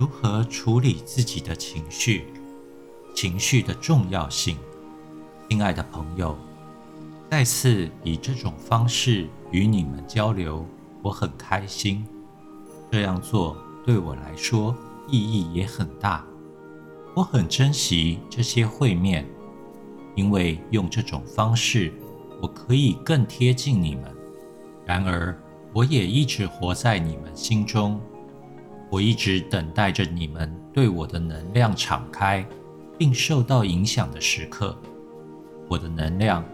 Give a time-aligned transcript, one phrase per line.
[0.00, 2.24] 如何处理自己的情绪？
[3.14, 4.56] 情绪的重要性。
[5.46, 6.34] 亲爱的朋友，
[7.30, 10.64] 再次以这种方式与你们交流，
[11.02, 12.02] 我很开心。
[12.90, 13.54] 这样做
[13.84, 14.74] 对我来说
[15.06, 16.24] 意义也很大。
[17.14, 19.28] 我很珍惜这些会面，
[20.14, 21.92] 因为用这种方式，
[22.40, 24.04] 我可以更贴近你们。
[24.86, 25.38] 然而，
[25.74, 28.00] 我也一直活在你们心中。
[28.90, 32.44] 我一直等待着你们对我的能量敞开，
[32.98, 34.76] 并受到影响的时刻。
[35.68, 36.44] 我的能量，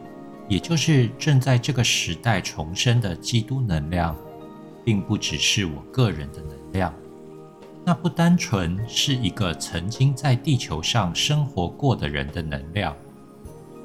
[0.46, 4.14] 也就是正在这个时代重生的基督能量，
[4.84, 6.92] 并不只是我个人的能量。
[7.86, 12.94] 那不单纯是一个曾经在地球上生活过的人的能量，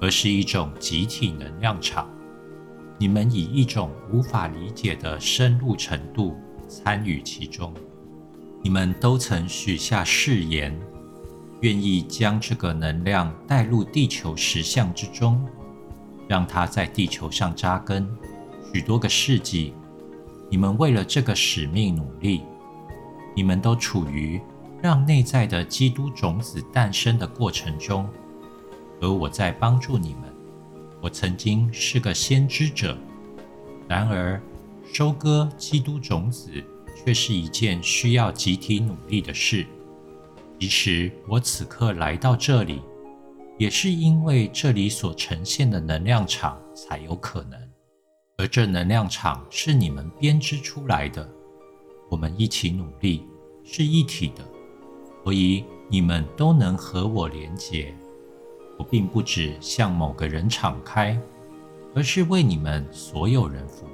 [0.01, 2.09] 而是一种集体能量场。
[2.97, 6.35] 你们以一种无法理解的深入程度
[6.67, 7.73] 参与其中。
[8.63, 10.79] 你们都曾许下誓言，
[11.61, 15.43] 愿意将这个能量带入地球实相之中，
[16.27, 18.07] 让它在地球上扎根
[18.71, 19.73] 许多个世纪。
[20.49, 22.43] 你们为了这个使命努力，
[23.35, 24.39] 你们都处于
[24.79, 28.07] 让内在的基督种子诞生的过程中，
[29.01, 30.23] 而我在帮助你们。
[31.01, 32.95] 我曾经是个先知者，
[33.87, 34.39] 然而
[34.85, 36.63] 收割基督种子。
[37.03, 39.65] 却是一件需要集体努力的事。
[40.59, 42.81] 其实我此刻来到这里，
[43.57, 47.59] 也是因为这里所呈现的能量场才有可能。
[48.37, 51.27] 而这能量场是你们编织出来的，
[52.09, 53.25] 我们一起努力，
[53.63, 54.43] 是一体的，
[55.23, 57.93] 所以你们都能和我连结。
[58.77, 61.19] 我并不只向某个人敞开，
[61.93, 63.85] 而是为你们所有人服。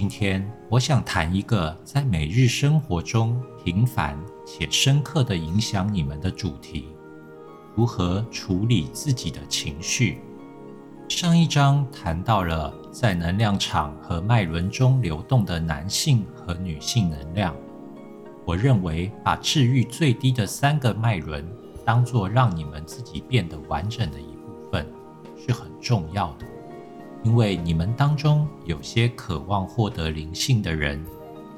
[0.00, 6.88] 今天，我想谈一个在每日生活中平凡且深刻的影响你们的主题：
[7.76, 10.22] 如何处理自己的情绪。
[11.06, 17.54] 上一章谈到了在能量场和脉轮中流动的男性和女性能量。
[18.46, 21.46] 我认为，把治愈最低的三个脉轮
[21.84, 24.86] 当做让你们自己变得完整的一部分，
[25.36, 26.46] 是很重要的。
[27.22, 31.04] 因为你们当中有些渴望获得灵性的人，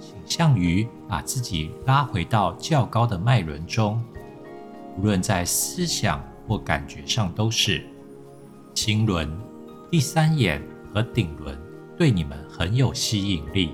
[0.00, 4.02] 倾向于把自己拉回到较高的脉轮中，
[4.98, 7.84] 无论在思想或感觉上都是。
[8.74, 9.30] 心轮、
[9.90, 10.60] 第三眼
[10.92, 11.56] 和顶轮
[11.96, 13.70] 对你们很有吸引力，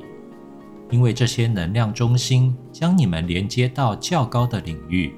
[0.91, 5.15] 因为这些能量中心将你们连接到较高的领域，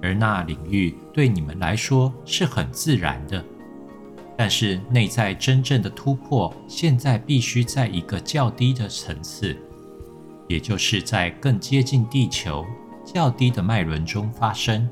[0.00, 3.44] 而那领域对你们来说是很自然的。
[4.36, 9.56] 但是内在真正的突破，现在必须在一个较低的层次，
[10.48, 12.64] 也就是在更接近地球、
[13.04, 14.88] 较低的脉轮中发生。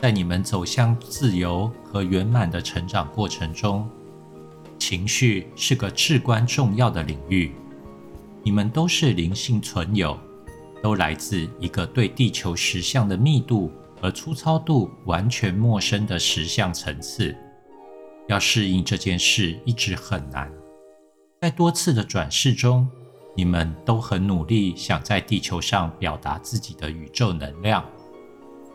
[0.00, 3.88] 在你们走向自由和圆满的成长过程中，
[4.78, 7.52] 情绪是个至关重要的领域。
[8.42, 10.18] 你们都是灵性存有，
[10.82, 17.36] 都来自一个对地球实相的密度和粗糙度完全陌生的实相层次。
[18.30, 20.48] 要适应这件事一直很难。
[21.40, 22.88] 在多次的转世中，
[23.36, 27.84] 你们都很努力，想在地球上表达自己的宇宙能量。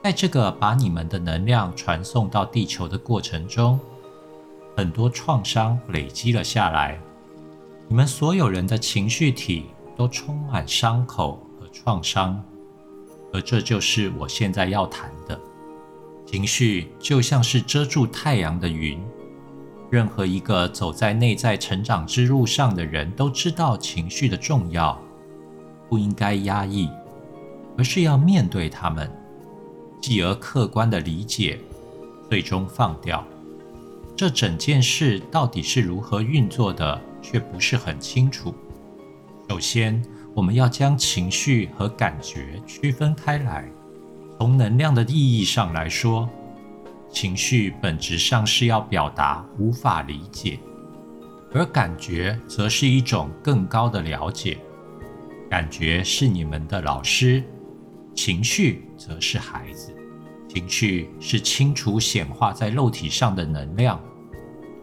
[0.03, 3.79] 在这个把你们的能量传送到地球的过程中，
[4.75, 6.99] 很多创伤累积了下来。
[7.87, 12.43] 你们所有人的情绪体都充满伤口和创伤，
[13.31, 15.39] 而这就是我现在要谈的。
[16.25, 19.01] 情绪就像是遮住太阳的云。
[19.91, 24.99] 任何一个走在内在成长之路上的人都知道情绪的重要，
[25.87, 26.89] 不应该压抑，
[27.77, 29.09] 而是要面对他们，
[30.01, 31.59] 继而客观的理解，
[32.29, 33.23] 最终放掉。
[34.17, 38.53] 这整件事到底是如何运作的，却不是很清楚。
[39.47, 43.69] 首先，我们要将情绪和感觉区分开来。
[44.39, 46.27] 从能量的意义上来说。
[47.15, 50.59] 情绪本质上是要表达无法理解，
[51.53, 54.57] 而感觉则是一种更高的了解。
[55.49, 57.41] 感觉是你们的老师，
[58.13, 59.95] 情绪则是孩子。
[60.49, 63.97] 情绪是清楚显化在肉体上的能量，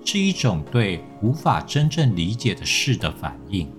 [0.02, 3.70] 是一种对无法真正理解的事的反应。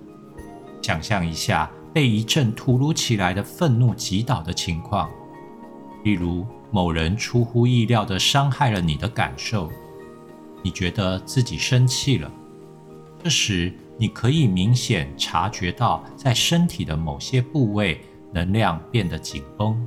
[0.80, 5.10] 想象一下被一阵突如其来的愤怒击倒的情况，
[6.04, 6.46] 例如。
[6.74, 9.70] 某人出乎意料地伤害了你的感受，
[10.60, 12.28] 你觉得自己生气了。
[13.22, 18.00] 这时，你可以明显察觉到，在身体的某些部位
[18.32, 19.86] 能量变得紧绷。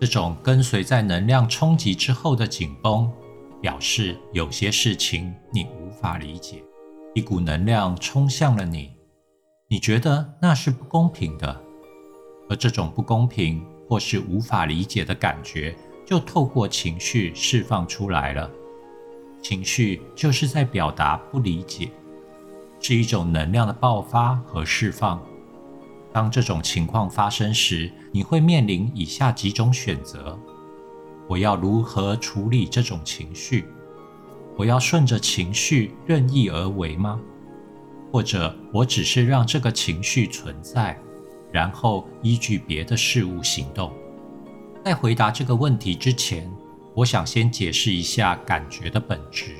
[0.00, 3.10] 这种跟随在能量冲击之后的紧绷，
[3.60, 6.62] 表示有些事情你无法理解。
[7.12, 8.92] 一股能量冲向了你，
[9.66, 11.60] 你觉得那是不公平的，
[12.48, 15.74] 而这种不公平或是无法理解的感觉，
[16.08, 18.50] 就透过情绪释放出来了。
[19.42, 21.90] 情绪就是在表达不理解，
[22.80, 25.22] 是一种能量的爆发和释放。
[26.10, 30.38] 当这种情况发生时，你会面临以下几种选择：
[31.28, 33.66] 我要如何处理这种情绪？
[34.56, 37.20] 我要顺着情绪任意而为吗？
[38.10, 40.98] 或者我只是让这个情绪存在，
[41.52, 43.92] 然后依据别的事物行动？
[44.84, 46.50] 在回答这个问题之前，
[46.94, 49.54] 我想先解释一下感觉的本质。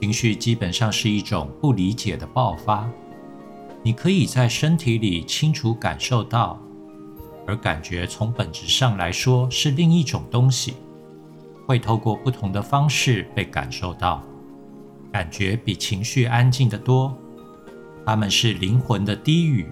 [0.00, 2.88] 情绪基本上是一种不理解的爆发。
[3.82, 6.60] 你可以在身体里清楚感受到，
[7.46, 10.74] 而感觉从本质上来说是另一种东西，
[11.66, 14.22] 会透过不同的方式被感受到。
[15.12, 17.16] 感觉比情绪安静得多，
[18.04, 19.66] 它们是灵魂的低语，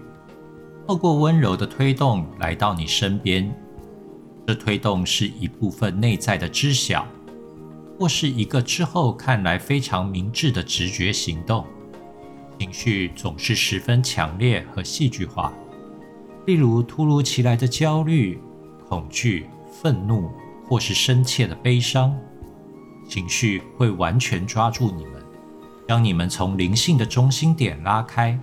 [0.86, 3.52] 透过温柔的推动来到你身边。
[4.48, 7.06] 这推动是一部分内在的知晓，
[7.98, 11.66] 或是一个之后看来非常明智的直觉行动。
[12.58, 15.52] 情绪总是十分强烈和戏剧化，
[16.46, 18.40] 例如突如其来的焦虑、
[18.88, 20.30] 恐惧、愤怒，
[20.66, 22.16] 或是深切的悲伤。
[23.06, 25.22] 情绪会完全抓住你们，
[25.86, 28.40] 将你们从灵性的中心点拉开。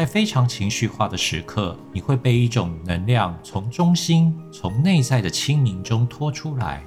[0.00, 6.82] 在非常情绪化的时刻，你会被一种能量从中心、从内在的清明中拖出来。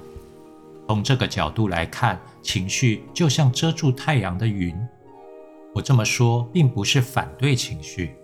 [0.88, 4.76] 从这个角度来看，情绪就像遮住太阳的云。
[5.76, 8.16] 我这么说，并不是反对情绪，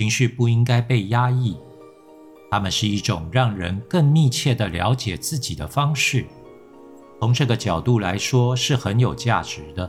[0.00, 1.56] 情绪不应该被压抑，
[2.50, 6.26] 它们是一种让人更密切地了解自己的方式。
[7.20, 9.88] 从这个角度来说，是很有价值的。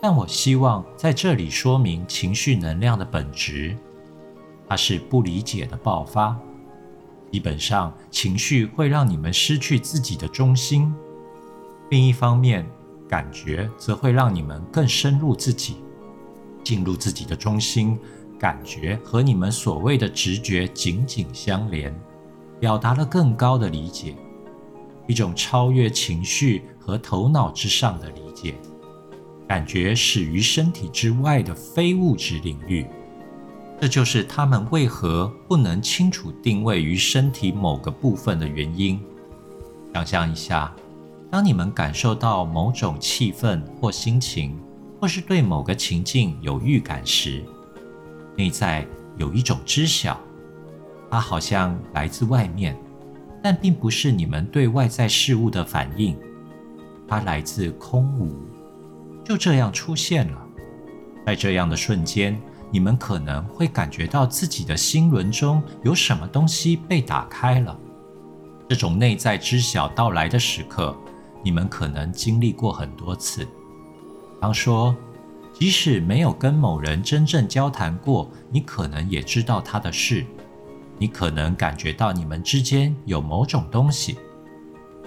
[0.00, 3.76] 但我希望在这里说明情绪能量的本质，
[4.68, 6.38] 它是不理解的爆发。
[7.32, 10.94] 基本上，情绪会让你们失去自己的中心。
[11.90, 12.66] 另一方面，
[13.08, 15.76] 感觉则会让你们更深入自己，
[16.62, 17.98] 进入自己的中心。
[18.38, 21.92] 感觉和你们所谓的直觉紧紧相连，
[22.60, 24.14] 表达了更高的理解，
[25.08, 28.54] 一种超越情绪和头脑之上的理解。
[29.48, 32.86] 感觉始于身体之外的非物质领域，
[33.80, 39.00] 这就是他们为何不能清楚定位于身体某个部分的原因。
[39.94, 40.72] 想象一下。
[41.30, 44.58] 当你们感受到某种气氛或心情，
[44.98, 47.44] 或是对某个情境有预感时，
[48.34, 48.86] 内在
[49.18, 50.18] 有一种知晓，
[51.10, 52.74] 它好像来自外面，
[53.42, 56.16] 但并不是你们对外在事物的反应，
[57.06, 58.34] 它来自空无，
[59.28, 60.42] 就这样出现了。
[61.26, 62.40] 在这样的瞬间，
[62.70, 67.78] 你们可能会感觉到自己的心轮中有什么东西被打开了。
[68.66, 70.96] 这种内在知晓到来的时刻。
[71.44, 73.44] 你们可能经历过很多次。
[73.44, 74.96] 比方说，
[75.52, 80.24] 即使没有跟某人真正交谈过，你可能也知道他的事。
[80.98, 84.18] 你可能感觉到你们之间有某种东西。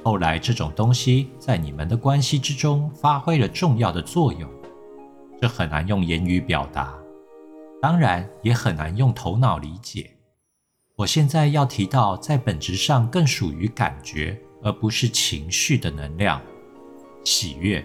[0.03, 4.49] 后来，这种东西在你们的关系之中发挥了重要的作用。
[5.41, 6.93] 这很难用言语表达，
[7.81, 10.11] 当然也很难用头脑理解。
[10.95, 14.39] 我现在要提到，在本质上更属于感觉。
[14.63, 16.39] 而不是情绪的能量，
[17.23, 17.83] 喜悦。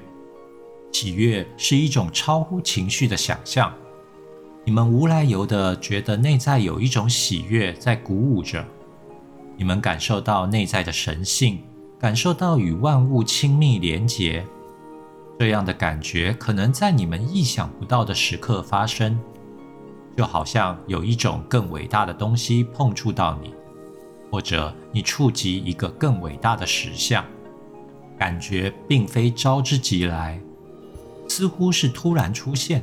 [0.92, 3.72] 喜悦是一种超乎情绪的想象。
[4.62, 8.62] 你们无来由的觉得内在有一种喜悦在鼓舞着，
[9.56, 11.62] 你们感受到内在的神性，
[11.98, 14.44] 感受到与万物亲密连结。
[15.38, 19.18] 这样的感觉可能在你们意想不到的时刻发生，
[20.16, 23.52] 就好像有一种更伟大的东西碰触到你。
[24.28, 27.24] 或者你触及一个更伟大的实相，
[28.18, 30.38] 感觉并非招之即来，
[31.28, 32.82] 似乎是突然出现，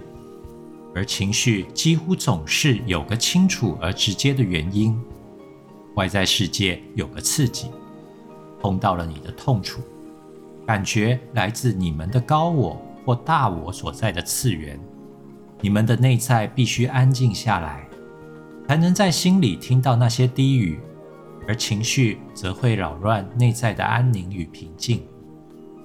[0.96, 4.98] 而情绪几乎总是有个清楚而直接的原因。
[5.96, 7.68] 外在世界有个刺激，
[8.64, 9.82] 碰到了你的痛处，
[10.66, 14.80] 感觉来自你们的高我或大我所在的次元。
[15.60, 17.86] 你们的内在必须安静下来，
[18.68, 20.80] 才能在心里听到那些低语。
[21.46, 25.04] 而情绪则会扰乱内在的安宁与平静，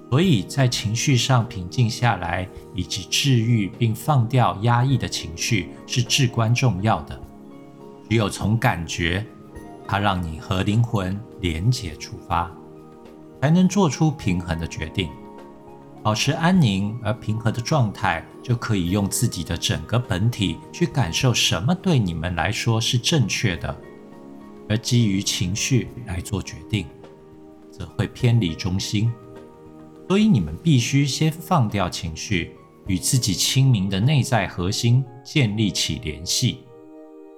[0.09, 7.19] 所以在情绪上平静下来，以及治愈并放掉压抑的情绪是至关重要的。
[8.09, 9.25] 只有从感觉，
[9.85, 12.49] 它让你和灵魂连结出发，
[13.41, 15.09] 才能做出平衡的决定。
[16.01, 23.75] 保持安宁而平和的状态，就可以用自己的整个本体去感受什么对你们来说是正确的，
[24.69, 26.87] 而基于情绪来做决定，
[27.69, 29.11] 则会偏离中心。
[30.07, 32.55] 所以你们必须先放掉情绪，
[32.87, 36.59] 与自己清明的内在核心建立起联系。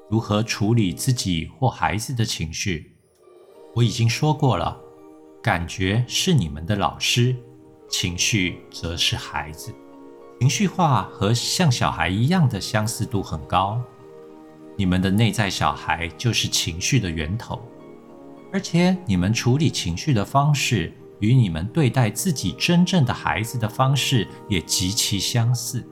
[0.08, 2.92] 如何处理自己或孩子的情绪？
[3.74, 4.80] 我已经说过了，
[5.42, 7.36] 感觉是你们的老师。
[7.90, 9.74] 情绪则是孩子，
[10.40, 13.82] 情绪化和像小孩一样的相似度很高。
[14.78, 17.62] 你们的内在小孩就是情绪的源头，
[18.54, 25.86] 而且你们处理情绪的方式与你们对待自己真正的孩子的方式也极其相似。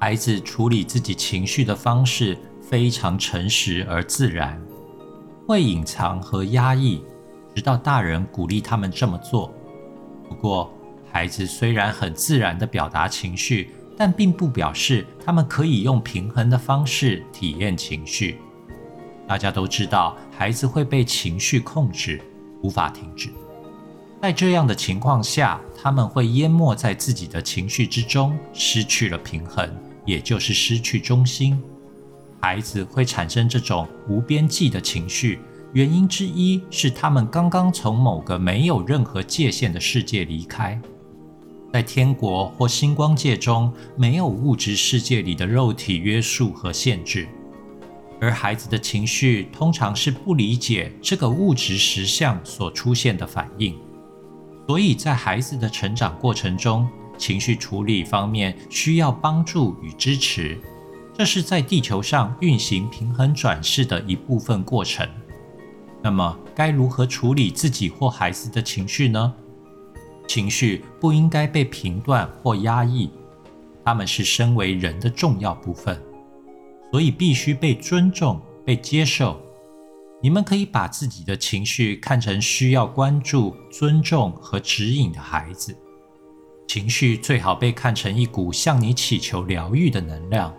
[0.00, 4.60] 孩子处理自己情绪的方式非常诚实而自然，
[5.46, 7.00] 会隐藏和压抑，
[7.54, 9.54] 直到大人鼓励他们这么做。
[10.28, 10.72] 不过，
[11.10, 18.40] 孩子虽然很自然地表达情绪，但并不表示他们可以用平衡的方式体验情绪。
[19.26, 22.20] 大家都知道，孩子会被情绪控制，
[22.62, 23.30] 无法停止。
[24.20, 29.70] 在这样的情况下，他们会淹没在自己的情绪之中，失去了平衡，
[30.06, 31.62] 也就是失去中心。
[32.40, 35.40] 孩子会产生这种无边际的情绪，
[35.74, 40.80] 原因之一是他们刚刚从某个没有任何界限的世界离开。
[41.72, 47.26] 在天国或星光界中，没有物质世界里的肉体约束和限制，
[48.20, 53.76] 而孩子的情绪通常是不理解这个物质实相所出现的反应，
[54.68, 56.88] 所以在孩子的成长过程中，
[57.18, 60.56] 情绪处理方面需要帮助与支持，
[61.18, 65.04] 这是在地球上运行平衡转世的一部分过程。
[66.04, 69.32] 那么，该如何处理自己或孩子的情绪呢？
[70.28, 73.08] 情绪不应该被评断或压抑，
[73.82, 75.98] 他们是身为人的重要部分，
[76.90, 79.40] 所以必须被尊重、被接受。
[80.20, 85.74] 你们可以把自己的情绪看成需要关注、尊重和指引的孩子。
[86.66, 90.54] 情绪最好被看成一股向你祈求疗愈的能量，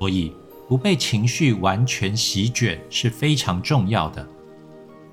[0.00, 0.32] 所以
[0.66, 4.28] 不被情绪完全席卷是非常重要的。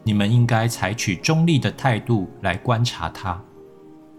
[0.07, 3.43] 你们应该采取中立的态度来观察它。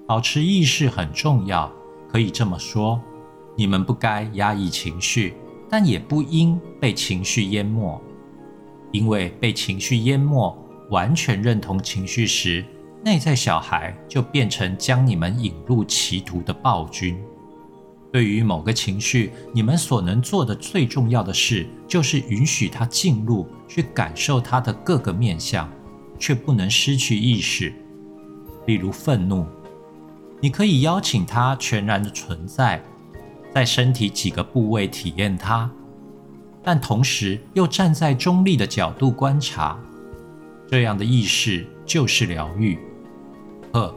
[0.05, 1.73] 保持意识很重要，
[2.09, 3.01] 可以这么说：
[3.57, 5.35] 你们不该压抑情绪，
[5.71, 8.03] 但也不应被情绪淹没。
[8.91, 10.57] 因为被情绪淹没，
[10.91, 12.65] 完全认同情绪时，
[13.05, 17.17] 内在小孩就变成将你们引入歧途的暴君。
[18.13, 25.69] 对于某个情绪，你们所能做的最重要的事，就是允许它进入，去感受它的各个面相，
[26.19, 27.73] 却不能失去意识。
[28.67, 29.47] 例如愤怒。
[30.41, 32.83] 你可以邀请它全然的存在，
[33.55, 35.71] 在身体几个部位体验它，
[36.63, 39.81] 但同时又站在中立的角度观察。
[40.69, 42.79] 这样的意识就是疗愈。
[43.73, 43.95] 二，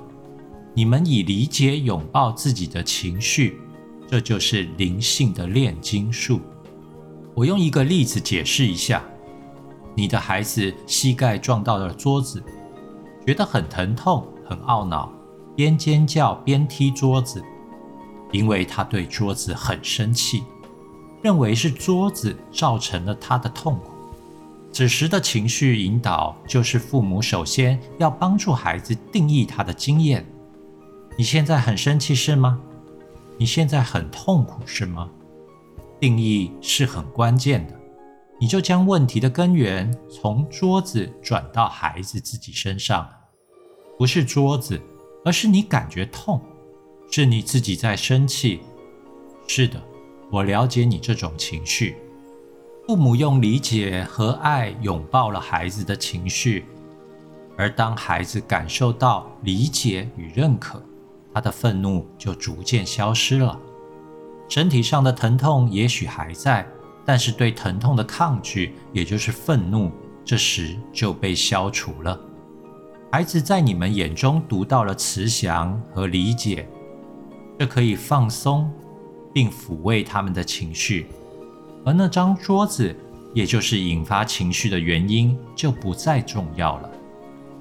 [0.73, 3.59] 你们以理解拥抱自己的情绪，
[4.07, 6.39] 这就是灵性的炼金术。
[7.35, 9.03] 我用一个例子解释一下：
[9.99, 12.41] 你的孩子膝盖撞到了桌子，
[13.27, 15.11] 觉得很疼痛，很懊恼。
[15.57, 17.43] 边尖叫边踢桌子，
[18.31, 20.45] 因为他对桌子很生气，
[21.21, 23.91] 认为是桌子造成了他的痛苦。
[24.71, 30.25] 此时的情绪引导就是父母首先要帮助孩子定义他的经验。
[31.17, 32.57] 你现在很生气是吗？
[33.37, 35.09] 你现在很痛苦是吗？
[35.99, 37.78] 定义是很关键的。
[38.39, 43.07] 你就将问题的根源从桌子转到孩子自己身上，
[43.97, 44.79] 不是桌子。
[45.25, 46.39] 而是你感觉痛，
[47.11, 48.61] 是你自己在生气。
[49.49, 49.77] 是的，
[50.31, 51.97] 我了解你这种情绪。
[52.87, 56.63] 父母用理解和爱拥抱了孩子的情绪，
[57.57, 60.81] 而当孩子感受到理解与认可，
[61.33, 63.59] 他的愤怒就逐渐消失了。
[64.47, 66.65] 身体上的疼痛也许还在，
[67.05, 69.91] 但是对疼痛的抗拒，也就是愤怒，
[70.23, 72.19] 这时就被消除了。
[73.11, 76.69] 孩子在你们眼中读到了慈祥和理解，
[77.57, 78.71] 这可以放松
[79.33, 81.07] 并抚慰他们的情绪，
[81.83, 82.95] 而那张桌子，
[83.33, 86.89] 也就是引发情绪的原因，就不再重要了。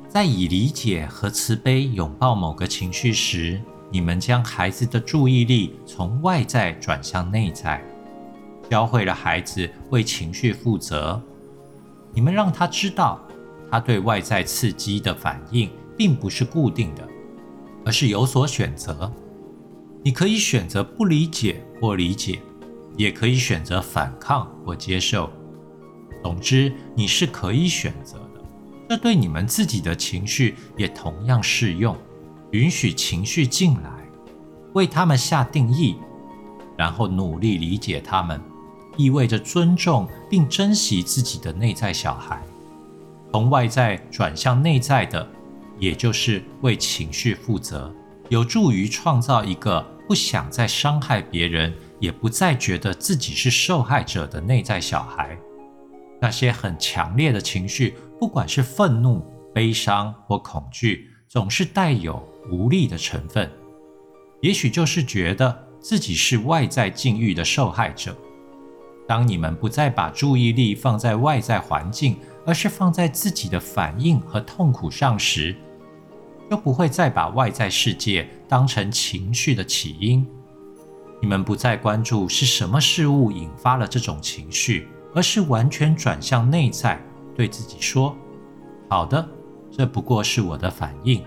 [0.07, 7.83] 在以理解和慈悲拥抱某个情绪时，你们将孩子的注意力从外在转向内在，
[8.71, 11.21] 教会了孩子为情绪负责。
[12.13, 13.21] 你们让他知道。
[13.71, 17.07] 他对外在刺激的反应并不是固定的，
[17.85, 19.13] 而是有所选择。
[20.03, 22.41] 你可以选择不理解或理解，
[22.97, 25.29] 也可以选择反抗或接受。
[26.23, 28.43] 总之，你是可以选择的。
[28.89, 31.95] 这对你们自己的情绪也同样适用。
[32.53, 33.91] 允许情绪进来，
[34.73, 35.97] 为他们下定义，
[36.75, 38.41] 然后努力理解他们，
[38.99, 42.43] 意味着尊重并珍惜自己的内在小孩。
[43.33, 45.27] 从外在转向内在的，
[45.79, 47.95] 也就是为情绪负责，
[48.29, 55.39] 有助于创造一个不想再伤害别人，也不再觉得自己是受害者的内在小孩。
[56.21, 59.25] 那些很强烈的情绪，不管是愤怒、
[59.55, 63.49] 悲伤或恐惧，总是带有无力的成分。
[64.41, 68.17] 也许就是觉得自己是外在境遇的受害者。
[69.09, 75.57] 当你们不再把注意力放在外在环境，而是放在自己的反应和痛苦上时，
[76.51, 80.27] 就不会再把外在世界当成情绪的起因。
[81.23, 87.03] 你们不再关注是什么事物引发了这种情绪，而是完全转向内在，
[87.35, 88.15] 对自己说
[88.91, 89.27] ：“好的，
[89.71, 91.25] 这不过是我的反应。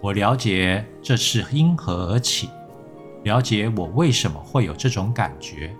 [0.00, 2.48] 我了解这是因何而起，
[3.24, 5.76] 了解我为什么会有这种感觉，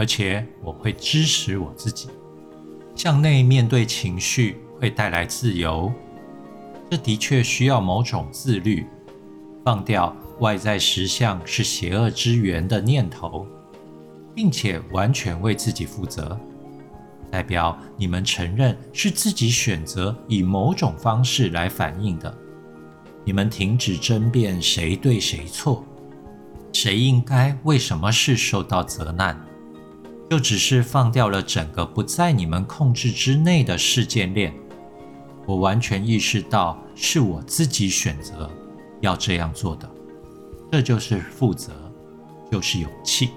[0.00, 2.08] 而且我会支持我自己。”
[2.96, 5.92] 向内面对情绪会带来自由，
[6.90, 8.86] 这的确需要某种自律，
[9.62, 13.46] 放掉外在实相是邪恶之源的念头，
[14.34, 16.40] 并且完全为自己负责，
[17.30, 22.34] 代表你们承认是自己选择以某种方式来反应的。
[23.22, 25.84] 你们停止争辩谁对谁错，
[26.72, 29.38] 谁应该为什么事受到责难。
[30.30, 34.54] 就只是放掉了整个不在你们控制之内的事件链。
[35.44, 38.48] 我完全意识到是我自己选择
[39.00, 39.90] 要这样做的，
[40.70, 41.72] 这就是负责，
[42.48, 43.30] 就是勇气。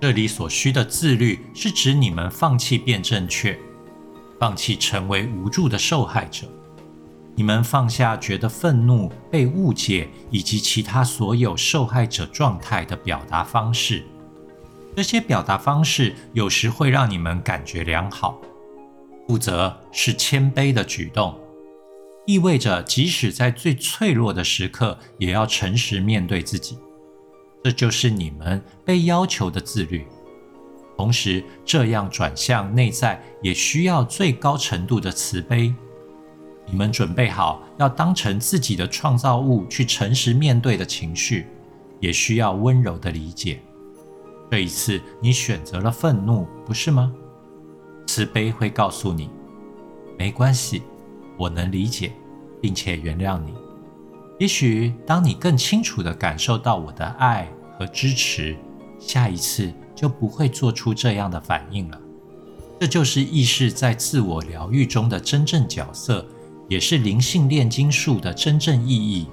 [0.00, 3.58] 这里所需的自律，是指你们放弃变正确，
[4.38, 6.46] 放弃成为无助的受害者。
[7.34, 14.04] 你们放下觉得愤怒、被误解以及其他所有受害者状态的表达方式。
[14.96, 18.40] 这些表达方式有时会让你们感觉良好。
[19.28, 21.38] 负责是谦卑的举动，
[22.24, 26.78] 意味着即使在最脆弱的时刻，也要诚实面对自己。
[27.62, 30.06] 这就是你们被要求的自律。
[30.96, 35.74] 同时，这样转向内在也需要最高程度的慈悲。
[36.64, 41.48] 你们准备好要当成自己的创造物去诚实面对的情绪，
[42.00, 43.60] 也需要温柔的理解。
[44.50, 47.12] 这一次，你选择了愤怒，不是吗？
[48.06, 49.28] 慈悲会告诉你，
[50.16, 50.82] 没关系，
[51.36, 52.12] 我能理解，
[52.62, 53.52] 并且原谅你。
[54.38, 58.56] 也许当你更清楚地感受到我的爱和支持，
[58.98, 62.00] 下一次就不会做出这样的反应了。
[62.78, 66.24] 这就是意识在自我疗愈中的真正角色，
[66.68, 69.26] 也是灵性炼金术的真正意义。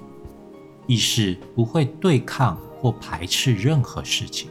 [0.87, 4.49] 意识不会对抗或排斥任何事情。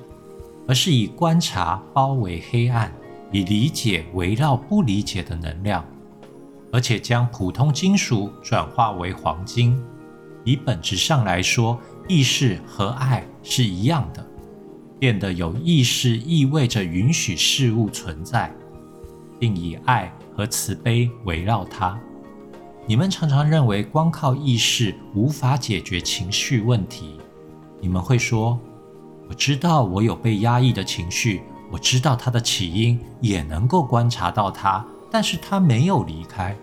[0.66, 2.92] 而是以观察包围黑暗，
[3.30, 5.84] 以理解围绕不理解的能量，
[6.72, 9.82] 而且将普通金属转化为黄金。
[10.44, 14.26] 以本质上来说，意识和爱是一样的。
[14.98, 18.54] 变得有意识意味着允许事物存在，
[19.38, 21.98] 并以爱和慈悲围绕它。
[22.86, 27.18] 你们常常认为光靠意识无法解决情绪问题。
[27.80, 28.58] 你们会说。
[29.28, 36.56] 我知道我有被压抑的情绪，我知道它的起因，也能够观察到它，但是它没有离开。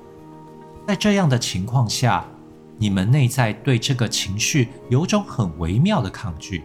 [0.88, 2.26] 在这样的情况下，
[2.78, 6.64] 你们内在对这个情绪有种很微妙的抗拒，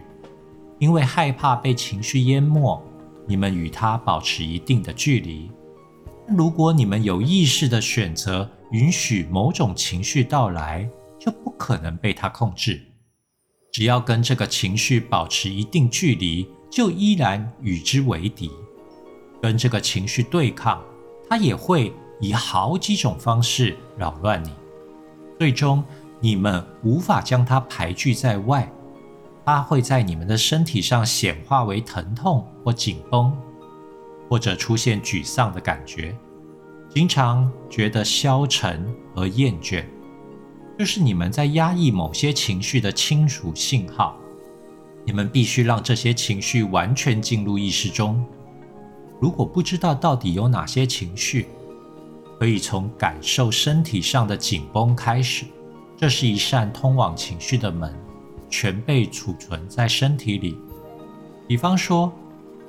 [0.79, 2.81] 因为害怕被情绪淹没，
[3.27, 5.51] 你们与它保持一定的距离。
[6.27, 12.81] 如果你们有意识的选择允许某种情绪到来，就不可能被它控制。
[13.75, 18.49] 只要跟这个情绪保持一定距离，就依然与之为敌。
[19.41, 20.81] 跟这个情绪对抗，
[21.29, 24.49] 它也会以好几种方式扰乱你。
[25.37, 25.83] 最终，
[26.21, 28.71] 你们无法将它排拒在外。
[29.43, 33.37] 它会在你们的身体上显化为疼痛或紧绷，
[34.29, 36.17] 或者出现沮丧的感觉，
[36.87, 39.83] 经常觉得消沉和厌倦。
[40.77, 44.17] 就是你们在压抑某些情绪的清楚信号，
[45.05, 48.23] 你们必须让这些情绪完全进入意识中。
[49.21, 51.47] 如果不知道到底有哪些情绪，
[52.37, 55.45] 可以从感受身体上的紧绷开始，
[55.95, 57.93] 这是一扇通往情绪的门，
[58.49, 60.57] 全被储存在身体里。
[61.47, 62.11] 比方说，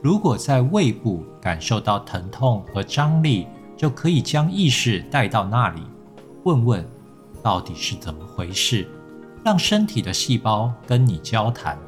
[0.01, 5.83] 如果在胃部感受到疼痛和张力，就可以将意识带到那里，
[6.45, 6.89] 问问
[7.47, 8.89] 到底是怎么回事，
[9.45, 11.79] 让身体的细胞跟你交谈，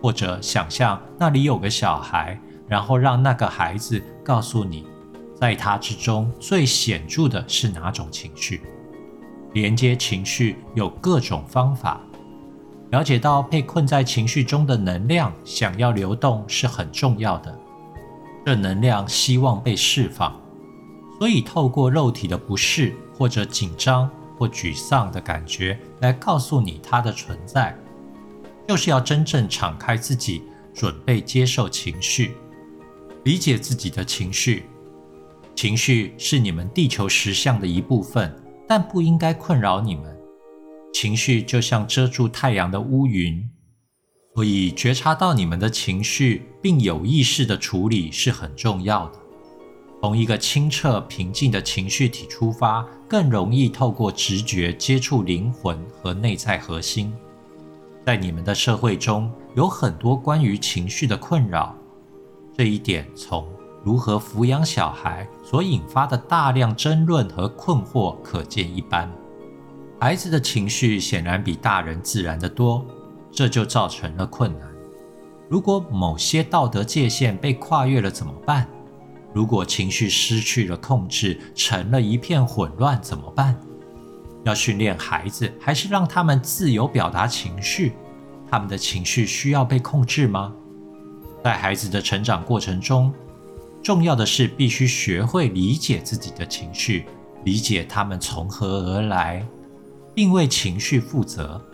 [0.00, 4.86] 或者想象那里有个小孩，然后让那个孩子告诉你。
[5.34, 8.60] 在他之中最显著的是哪种情绪？
[9.52, 12.00] 连接情绪有各种方法，
[12.90, 17.52] 了解到被困在情绪中的能量想要流动是很重要的。
[18.46, 20.40] 这能量希望被释放，
[21.18, 27.76] 所以透过肉体的不适或者紧张或沮丧的感觉来告诉你它的存在，
[28.68, 32.36] 就是要真正敞开自己，准备接受情绪，
[33.24, 34.64] 理解自己的情绪。
[35.56, 38.32] 情绪是你们地球实相的一部分，
[38.68, 40.16] 但不应该困扰你们。
[40.94, 43.50] 情绪就像遮住太阳的乌云，
[44.34, 49.18] 所以觉察到你们的情绪并有意识的处理是很重要的。
[50.00, 57.12] 从一个清澈平静的情绪体出发，更容易透过直觉接触灵魂和内在核心。
[58.06, 61.74] 在你们的社会中有很多关于情绪的困扰，
[62.56, 63.46] 这一点从。
[63.84, 69.10] 如何抚养小孩所引发的大量争论和困惑可见一斑。
[70.00, 72.84] 孩子的情绪显然比大人自然的多，
[73.30, 74.68] 这就造成了困难。
[75.48, 78.68] 如果某些道德界限被跨越了怎么办？
[79.38, 83.56] 如果情绪失去了控制，成了一片混乱怎么办？
[84.42, 87.92] 要训练孩子，还是让他们自由表达情绪？
[88.50, 90.52] 他们的情绪需要被控制吗？
[91.44, 93.14] 在孩子的成长过程中。
[93.80, 97.06] 重要的是，必须学会理解自己的情绪，
[97.44, 99.46] 理解他们从何而来，
[100.16, 101.64] 并为情绪负责。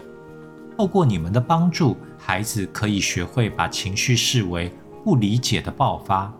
[0.77, 4.71] 透过你们的帮助，孩子可以学会把情绪视为
[5.03, 6.31] 不理解的爆发。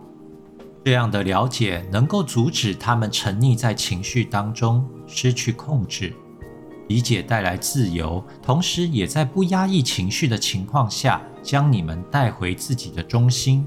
[0.85, 6.13] 这样的了解能够阻止他们沉溺在情绪当中，失去控制。
[6.89, 13.65] 理解带来自由，同时也在不压抑情绪的情况下，将你们带回自己的中心。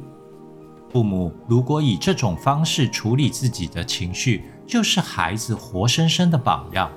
[0.93, 6.89] 父母如果以这种方式处理自己的情绪，就是孩子活生生的榜样。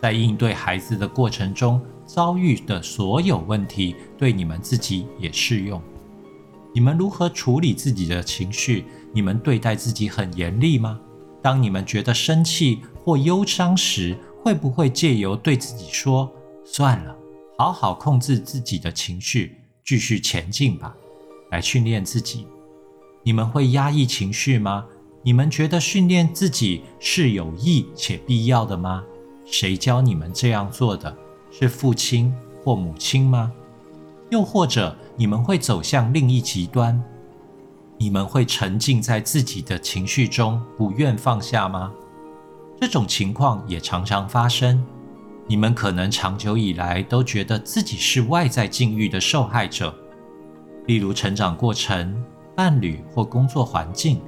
[0.00, 5.82] 在应对孩子的过程中遭遇的所有问题，对你们自己也适用。
[6.72, 8.84] 你们如何处理自己的情绪？
[9.12, 10.98] 你们对待自己很严厉吗？
[11.42, 16.32] 当你们觉得生气或忧伤时，会不会借由对自己说
[16.64, 17.16] “算了，
[17.58, 20.94] 好好控制自己的情绪，继续前进吧”，
[21.50, 22.46] 来训练自己？
[23.22, 24.86] 你们会压抑情绪吗？
[25.22, 29.04] 你们觉得训练自己是有益且必要的吗？
[29.44, 31.16] 谁教你们这样做的？
[31.50, 32.32] 是父亲
[32.64, 33.52] 或母亲吗？
[34.30, 37.00] 又或者你们会走向另一极端？
[38.02, 41.92] 你们会沉浸在自己的情绪中，不愿放下吗？
[42.80, 44.84] 这种情况也常常发生。
[45.46, 49.94] 你们可能长久以来都觉得自己是外在境遇的受害者，
[50.86, 52.12] 例如成长过程。
[52.56, 54.20] 伴侣或工作环境，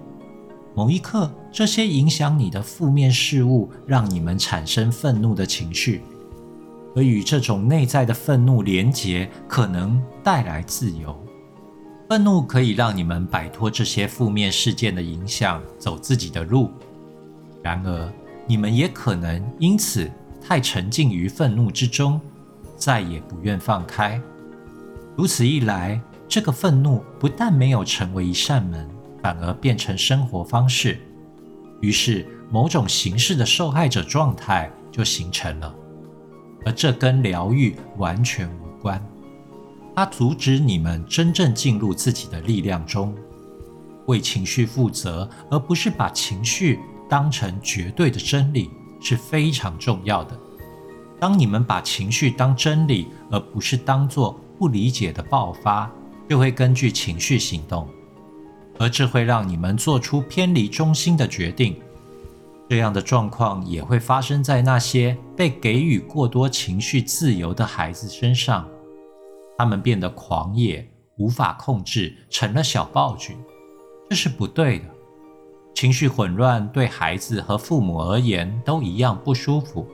[0.74, 6.00] 某一刻，这些影响你的负面事物让你们产生愤怒的情绪，
[6.94, 11.23] 而与这种内在的愤怒连结，可能带来自由。
[12.08, 16.70] 愤怒可以让你们摆脱这些负面事件的影响，走自己的路。
[17.62, 18.12] 然而，
[18.46, 22.20] 你们也可能因此太沉浸于愤怒之中，
[22.76, 24.20] 再也不愿放开。
[25.16, 28.86] 如此一来，这个愤怒不但没有成为一扇门，
[29.22, 31.00] 反而变成生活方式。
[31.80, 35.74] 于是，某种形式的受害者状态就形成了，
[36.66, 39.02] 而这跟疗愈完全无关。
[39.94, 43.14] 它阻止你们真正进入自己的力量中，
[44.06, 50.38] 为情绪负责，而不是把情绪当成绝对的真理，是非常重要的。
[51.20, 55.90] 当你们把情绪当真理，而不是当作不理解的爆发。
[56.26, 57.86] 就会根据情绪行动，
[58.78, 61.76] 而这会让你们做出偏离中心的决定。
[62.66, 68.66] 这样的状况也会发生在那些被给予过多情绪自由的孩子身上，
[69.56, 73.36] 他们变得狂野，无法控制，成了小暴君。
[74.10, 74.84] 这是不对的。
[75.74, 79.86] 情绪混乱对孩子和父母而言都一样不舒服。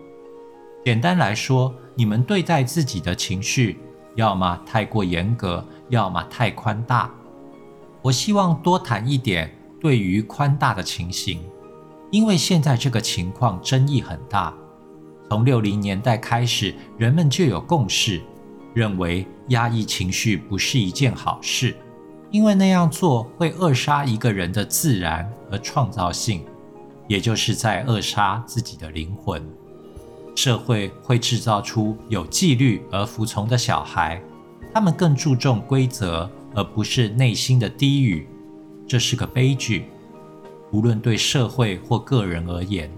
[0.85, 3.81] 简单来说，你们对待自己的情绪。
[4.17, 7.11] 要么太过严格，要么太宽大。
[8.03, 11.41] 我希望多谈一点对于宽大的情形。
[12.11, 14.53] 因为现在这个情况争议很大。
[15.29, 18.21] 从六零年代开始，人们就有共识，
[18.75, 21.77] 认为压抑情绪不是一件好事，
[22.31, 26.45] 因为那样做会扼杀一个人的自然和创造性，
[27.09, 29.43] 也就是在扼杀自己的灵魂。
[30.37, 34.23] 社会会制造出有纪律而服从的小孩，
[34.73, 38.29] 他们更注重规则而不是内心的低语，
[38.87, 39.87] 这是个悲剧，
[40.71, 42.91] 无论对社会或个人而言。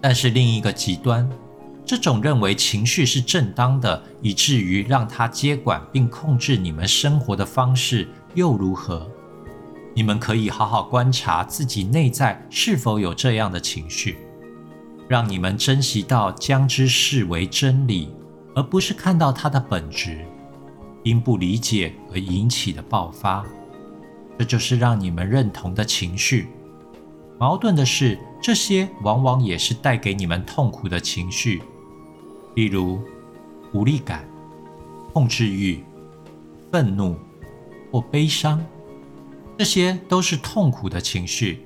[0.00, 1.26] 但是另一个极端，
[1.90, 9.10] 这种认为情绪是正当的，以至于让他接管并控制你们生活的方式又如何？
[9.92, 14.18] 你们可以好好观察自己内在是否有这样的情绪，
[15.08, 18.14] 让你们珍惜到将之视为真理，
[18.54, 20.24] 而不是看到它的本质，
[21.02, 23.44] 因不理解而引起的爆发。
[24.38, 26.50] 这就是让你们认同的情绪。
[27.36, 28.16] 矛盾的是。
[28.42, 31.60] 这些往往也是带给你们痛苦的情绪，
[32.60, 33.00] 例如
[33.72, 34.22] 无力感、
[35.14, 35.82] 控制欲、
[36.70, 37.16] 愤怒
[37.90, 38.62] 或悲伤，
[39.56, 41.64] 这些都是痛苦的情绪。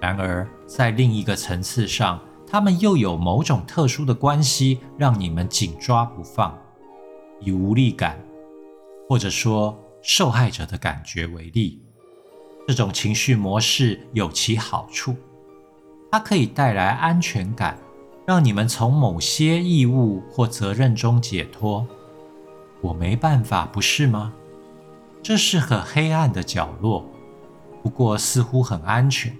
[0.00, 6.58] 然而，在另一个层次上，它们又有某种特殊的关系，让你们紧抓不放。
[7.38, 8.18] 以无力感，
[9.08, 11.80] 或者说受害者的感觉为例，
[12.66, 15.14] 这种情绪模式有其好处。
[16.10, 17.78] 它可以带来安全感，
[18.26, 21.86] 让你们从某些义务或责任中解脱。
[22.80, 24.32] 我没办法，不是吗？
[25.22, 27.04] 这是很黑暗的角落，
[27.82, 29.36] 不过似乎很安全。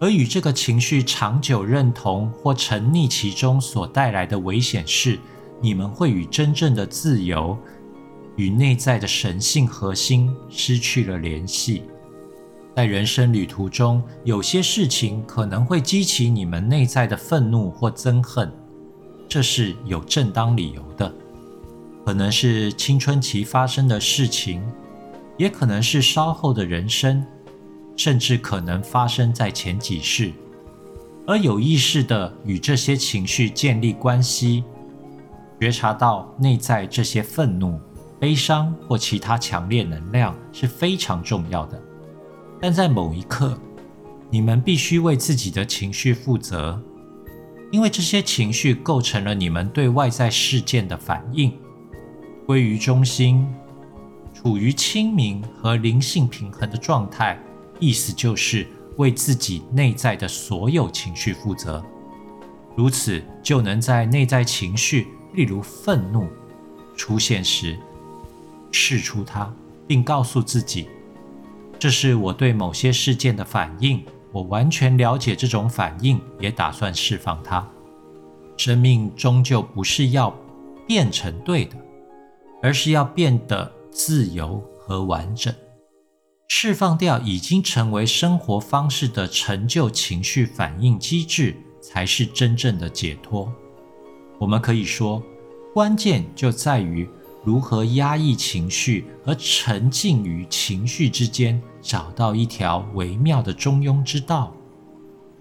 [0.00, 5.18] 而与这个情绪长久认同或沉溺其中所带来的危险是，
[5.60, 7.56] 你们会与真正的自由、
[8.36, 11.84] 与内在的神性核心失去了联系。
[12.74, 18.52] 在人生旅途中，有些事情可能会激起你们内在的愤怒或憎恨，
[19.28, 21.12] 这是有正当理由的。
[22.04, 24.60] 可能是青春期发生的事情，
[25.38, 27.24] 也可能是稍后的人生，
[27.96, 30.32] 甚至可能发生在前几世。
[31.26, 34.64] 而有意识的与这些情绪建立关系，
[35.60, 37.80] 觉察到内在这些愤怒、
[38.18, 41.80] 悲伤或其他强烈能量是非常重要的。
[42.66, 43.60] 但在某一刻，
[44.30, 46.82] 你们必须为自己的情绪负责，
[47.70, 51.52] 因为这些情绪构成了你们对外在事件的反应。
[52.46, 53.46] 归于中心，
[54.32, 57.38] 处于清明和灵性平衡的状态，
[57.78, 61.84] 意思就是为自己内在的所有情绪负责。
[62.74, 66.26] 如此，就能在内在情绪，例如愤怒
[66.96, 67.78] 出现时，
[68.72, 69.54] 释出它，
[69.86, 70.88] 并告诉自己。
[71.84, 77.68] 这是我对某些事件的反应，我完全了解这种反应，也打算释放它。
[78.56, 80.34] 生命终究不是要
[80.88, 81.76] 变成对的，
[82.62, 85.52] 而是要变得自由和完整。
[86.48, 93.52] 释放掉已经成为生活方式的成就情绪反应机制，才是真正的解脱。
[94.38, 95.22] 我们可以说，
[95.74, 97.06] 关键就在于。
[97.44, 104.50] 如何压抑情绪和沉浸于情绪之间，找到一条微妙的中庸之道？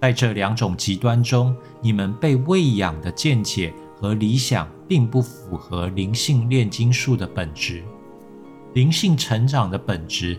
[0.02, 7.82] 在这两种极端中，你们被喂养的见解和理想并不符合灵性炼金术的本质。
[8.74, 10.38] 灵性成长的本质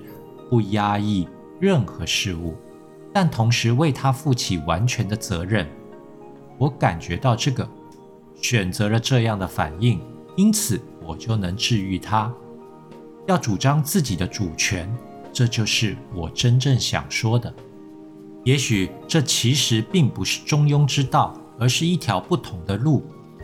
[0.51, 1.27] 不压抑
[1.59, 2.55] 任何事物，
[3.11, 5.67] 但同时为它负起完全的责任。
[6.59, 7.67] 我感觉到这个，
[8.43, 9.99] 选择了这样的反应，
[10.37, 10.79] 因此。
[11.07, 12.33] 我就能治愈他。
[13.27, 14.93] 要主张自己的主权，
[15.33, 17.53] 这就是我真正想说的。
[18.45, 23.03] 也许这其实并不是中庸之道，而是一条不同的路。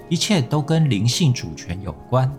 [0.09, 2.31] 一切都跟灵性主权有关。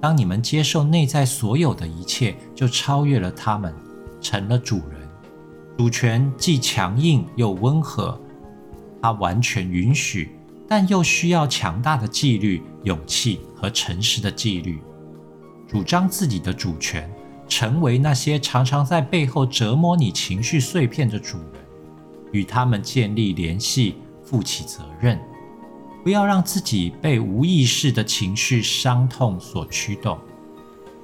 [0.00, 3.72] 当你们接受内在所有的一切，就超越了他们，
[4.20, 5.08] 成了主人。
[5.78, 8.20] 主权既强硬又温和，
[9.00, 10.32] 它完全允许。
[10.74, 14.80] 但又需要强大的纪律、勇气和诚实的纪律，
[15.68, 17.14] 主张自己的主权，
[17.46, 21.62] 成为那些常常在背后折磨你情绪碎片的主人，
[22.32, 25.20] 与他们建立联系，负起责任，
[26.02, 30.18] 不要让自己被无意识的情绪伤痛所驱动，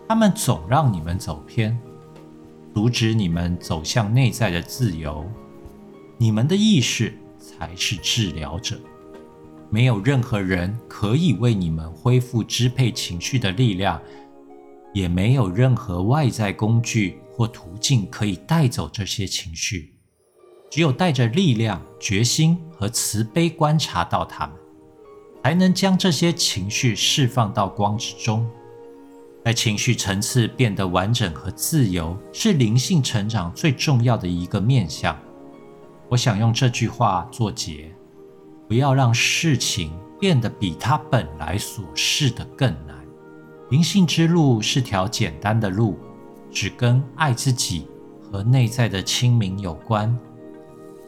[0.09, 1.78] 他们总让你们走偏，
[2.74, 5.31] 阻止你们走向内在的自由。
[6.16, 8.81] 你们的意识才是治疗者。
[9.70, 14.00] 没有任何人可以为你们恢复支配情绪的力量，
[14.94, 19.94] 也没有任何外在工具或途径可以带走这些情绪。
[20.70, 24.57] 只有带着力量、决心和慈悲观察到他们，
[25.42, 28.46] 才能将这些情绪释放到光之中。
[29.44, 35.18] 在情绪层次变得完整和自由，是灵性成长最重要的一个面向。
[36.11, 37.90] 我想用这句话作结：
[38.68, 42.96] 不要让事情变得比它本来所示的更难。
[43.70, 45.98] 灵性之路是条简单的路，
[46.50, 47.88] 只跟爱自己
[48.31, 50.16] 和内在的清明有关。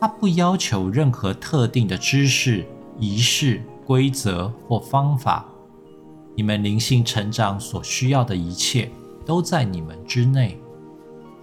[0.00, 2.66] 它不要求任何特定的知识、
[2.98, 5.44] 仪式、规则或方法。
[6.34, 8.90] 你们灵性成长所需要的一切
[9.26, 10.58] 都在你们之内。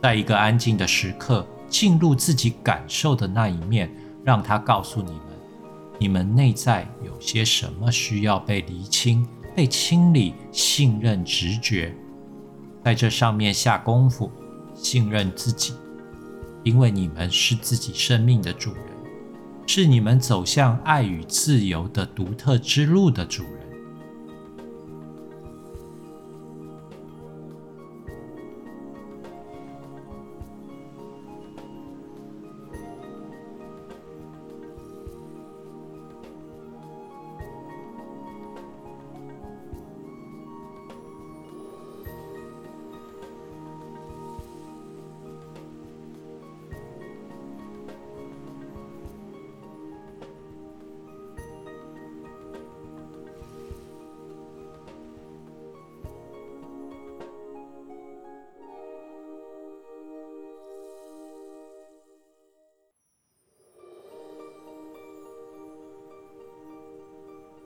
[0.02, 3.92] 在一个安静的时刻，进入自己感受的那一面，
[4.24, 5.12] 让它告诉你：
[6.00, 10.34] 你们内在有些什么需要被厘清、被清理。
[10.52, 11.96] 信任直觉，
[12.84, 14.32] 在这上面下功夫，
[14.74, 15.74] 信任自己。
[16.64, 18.84] 因为你们是自己生命的主人，
[19.68, 23.57] 是你们走向爱与自由的独特之路的主人。